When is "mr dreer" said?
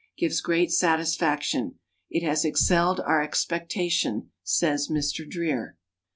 4.87-5.77